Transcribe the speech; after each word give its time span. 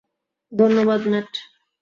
ধন্যবাদ, 0.51 1.01
ম্যাট। 1.07 1.31